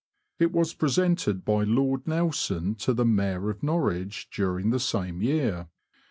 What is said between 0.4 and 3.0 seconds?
was presented by Lord Nelson to